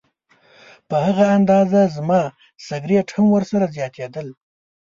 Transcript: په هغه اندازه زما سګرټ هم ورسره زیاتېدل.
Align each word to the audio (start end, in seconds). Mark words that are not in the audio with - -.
په 0.87 0.95
هغه 1.05 1.25
اندازه 1.37 1.79
زما 1.95 2.21
سګرټ 2.67 3.07
هم 3.15 3.25
ورسره 3.35 3.65
زیاتېدل. 3.75 4.27